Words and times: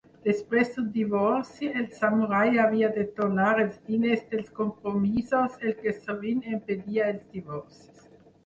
Després 0.27 0.69
d'un 0.75 0.85
divorci, 0.93 1.67
el 1.81 1.85
samurai 1.97 2.57
havia 2.63 2.89
de 2.95 3.05
tornar 3.19 3.51
els 3.65 3.77
diners 3.91 4.25
dels 4.33 4.49
compromisos, 4.61 5.61
el 5.69 5.77
que 5.83 5.97
sovint 5.99 6.45
impedia 6.57 7.13
els 7.15 7.33
divorcis. 7.39 8.11